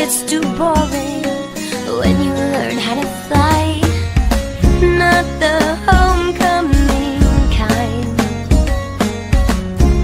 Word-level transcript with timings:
gets 0.00 0.22
too 0.22 0.40
boring 0.56 1.22
when 2.00 2.16
you 2.24 2.32
learn 2.32 2.78
how 2.78 2.94
to 2.94 3.06
fly. 3.26 3.78
Not 4.80 5.26
the 5.44 5.58
homecoming 5.88 7.20
kind. 7.60 8.18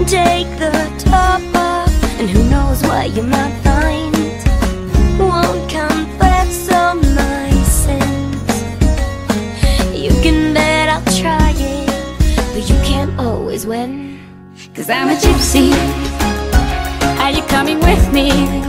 Take 0.07 0.49
the 0.59 0.75
top 0.99 1.41
off, 1.55 2.19
and 2.19 2.29
who 2.29 2.43
knows 2.47 2.83
what 2.83 3.15
you 3.15 3.23
might 3.23 3.55
find. 3.65 4.13
Won't 5.17 5.67
confess 5.67 6.71
all 6.71 6.93
my 6.93 7.49
sins. 7.81 8.53
You 10.03 10.11
can 10.21 10.53
bet 10.53 10.89
I'll 10.89 11.11
try 11.23 11.53
it, 11.57 11.89
but 12.53 12.69
you 12.69 12.77
can't 12.83 13.19
always 13.19 13.65
win. 13.65 14.19
Cause 14.75 14.91
I'm 14.91 15.09
a 15.09 15.15
gypsy. 15.15 15.73
Are 17.23 17.31
you 17.31 17.41
coming 17.55 17.79
with 17.79 18.13
me? 18.13 18.66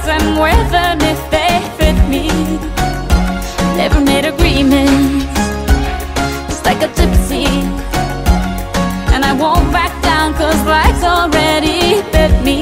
Clothes 0.00 0.08
and 0.08 0.38
wear 0.38 0.70
them 0.70 0.98
if 1.00 1.30
they 1.30 1.60
fit 1.78 1.96
me. 2.08 2.28
Never 3.76 4.00
made 4.00 4.24
agreements, 4.24 5.24
just 6.48 6.64
like 6.64 6.82
a 6.82 6.88
gypsy. 6.88 7.46
And 9.12 9.24
I 9.24 9.32
won't 9.32 9.72
back 9.72 10.02
down 10.02 10.34
cause 10.34 10.60
life's 10.66 11.04
already 11.04 12.02
bit 12.12 12.32
me. 12.44 12.60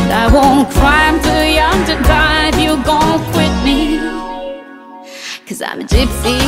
And 0.00 0.12
I 0.12 0.28
won't 0.32 0.70
cry, 0.70 1.08
I'm 1.08 1.20
too 1.20 1.44
young 1.60 1.84
to 1.86 1.94
die 2.08 2.48
if 2.48 2.58
you 2.60 2.82
gon' 2.84 3.20
quit 3.32 3.54
me. 3.64 3.98
Cause 5.46 5.62
I'm 5.62 5.80
a 5.80 5.84
gypsy. 5.84 6.38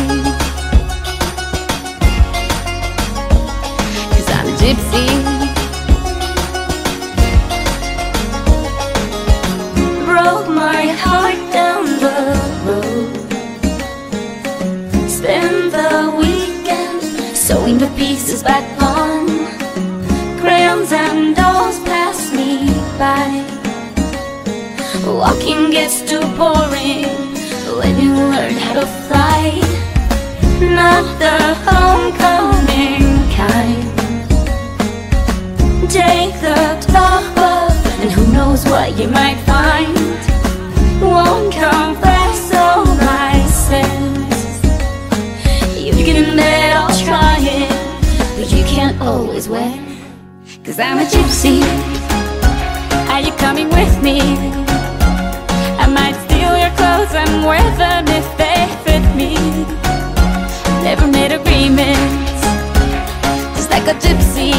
Cause 4.12 4.30
I'm 4.30 4.48
a 4.48 4.56
gypsy. 4.56 5.45
Sewing 17.76 17.90
the 17.90 17.96
pieces 17.96 18.42
back 18.42 18.64
on. 18.82 19.26
Crayons 20.40 20.92
and 20.92 21.36
dolls 21.36 21.78
pass 21.80 22.32
me 22.32 22.68
by. 22.98 23.44
Walking 25.06 25.70
gets 25.70 26.02
too 26.02 26.20
boring 26.36 27.06
when 27.78 27.98
you 28.00 28.14
learn 28.14 28.54
how 28.54 28.74
to 28.80 28.86
fly. 29.06 29.60
Not 30.60 31.18
the 31.18 31.54
homecoming 31.66 33.04
kind. 33.34 33.84
Take 35.90 36.34
the 36.40 36.86
top 36.92 37.38
off, 37.38 38.00
and 38.00 38.10
who 38.10 38.32
knows 38.32 38.64
what 38.64 38.96
you 38.98 39.08
might 39.08 39.38
find. 39.46 39.96
Won't 41.00 41.52
confess 41.52 41.85
always 49.06 49.48
win. 49.48 49.78
Cause 50.64 50.80
I'm 50.80 50.98
a 50.98 51.04
gypsy. 51.04 51.62
Are 53.12 53.20
you 53.20 53.32
coming 53.38 53.68
with 53.68 54.02
me? 54.02 54.18
I 55.78 55.86
might 55.86 56.16
steal 56.26 56.58
your 56.58 56.74
clothes 56.74 57.14
and 57.14 57.46
wear 57.46 57.62
them 57.78 58.04
if 58.08 58.26
they 58.36 58.66
fit 58.84 59.04
me. 59.14 59.34
Never 60.82 61.06
made 61.06 61.32
agreements, 61.32 62.40
just 63.54 63.70
like 63.70 63.86
a 63.86 63.96
gypsy. 64.04 64.52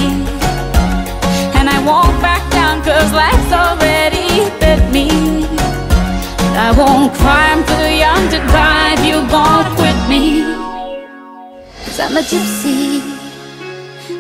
And 1.58 1.68
I 1.70 1.80
won't 1.86 2.16
back 2.22 2.44
down 2.52 2.82
cause 2.84 3.12
life's 3.12 3.52
already 3.52 4.48
bit 4.62 4.82
me. 4.92 5.10
I 6.56 6.72
won't 6.72 7.14
cry, 7.20 7.52
I'm 7.52 7.64
too 7.72 7.90
young 8.04 8.24
to 8.32 8.40
die 8.56 8.94
if 8.94 9.06
you 9.06 9.18
gon' 9.30 9.76
quit 9.76 10.00
me. 10.08 10.44
Cause 11.84 12.00
I'm 12.00 12.16
a 12.16 12.22
gypsy. 12.22 13.17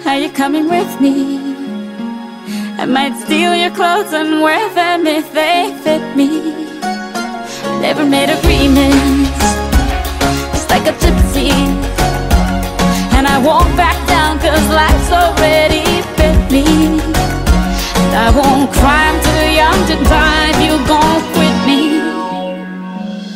Are 0.08 0.18
you 0.18 0.30
coming 0.30 0.70
with 0.70 1.02
me? 1.02 1.38
I 2.80 2.86
might 2.86 3.14
steal 3.20 3.54
your 3.54 3.72
clothes 3.72 4.14
and 4.14 4.42
wear 4.42 4.74
them 4.74 5.06
if 5.06 5.34
they 5.34 5.78
fit 5.84 6.16
me. 6.16 6.30
Never 7.82 8.06
made 8.06 8.30
agreements, 8.30 9.38
just 10.54 10.70
like 10.70 10.88
a 10.88 10.96
gypsy. 11.04 11.52
And 13.18 13.28
I 13.28 13.38
won't 13.46 13.76
back 13.76 14.00
down 14.08 14.40
cause 14.40 14.68
life's 14.70 15.12
already 15.12 15.84
fit 16.16 16.40
me. 16.56 16.64
And 18.02 18.14
I 18.16 18.32
won't 18.34 18.72
cry, 18.72 19.12
I'm 19.12 19.20
too 19.28 19.46
young 19.62 19.80
to 19.90 19.96
die 20.10 20.50
if 20.52 20.60
you 20.66 20.74
gon' 20.88 21.22
quit 21.36 21.58
me. 21.68 21.82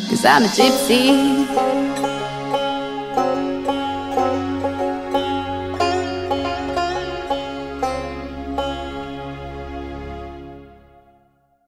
Cause 0.10 0.24
I'm 0.24 0.44
a 0.44 0.48
gypsy. 0.48 1.91